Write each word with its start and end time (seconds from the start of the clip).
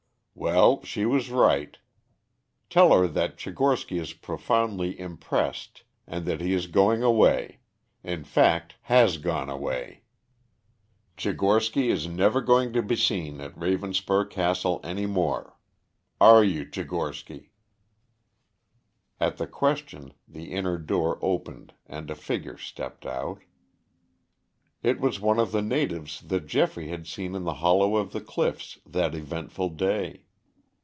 "Well, 0.33 0.83
she 0.83 1.05
was 1.05 1.29
right. 1.29 1.77
Tell 2.67 2.97
her 2.97 3.07
that 3.09 3.37
Tchigorsky 3.37 3.99
is 3.99 4.13
profoundly 4.13 4.99
impressed 4.99 5.83
and 6.07 6.25
that 6.25 6.41
he 6.41 6.53
is 6.53 6.65
going 6.65 7.03
away; 7.03 7.59
in 8.03 8.23
fact, 8.23 8.75
has 8.83 9.17
gone 9.19 9.49
away. 9.51 10.01
Tchigorsky 11.17 11.89
is 11.91 12.07
never 12.07 12.41
going 12.41 12.73
to 12.73 12.81
be 12.81 12.95
seen 12.95 13.39
at 13.39 13.53
Ravenspur 13.55 14.31
Castle 14.31 14.79
any 14.83 15.05
more. 15.05 15.57
Are 16.19 16.43
you, 16.43 16.65
Tchigorsky?" 16.65 17.51
At 19.19 19.37
the 19.37 19.45
question 19.47 20.13
the 20.27 20.53
inner 20.53 20.79
door 20.79 21.19
opened 21.21 21.73
and 21.85 22.09
a 22.09 22.15
figure 22.15 22.57
stepped 22.57 23.05
out. 23.05 23.41
It 24.81 24.99
was 24.99 25.19
one 25.21 25.37
of 25.39 25.51
the 25.51 25.61
natives 25.61 26.19
that 26.21 26.47
Geoffrey 26.47 26.87
had 26.87 27.05
seen 27.05 27.35
in 27.35 27.43
the 27.43 27.53
hollow 27.61 27.97
of 27.97 28.11
the 28.13 28.21
cliffs 28.21 28.79
that 28.87 29.13
eventful 29.13 29.69
day. 29.69 30.23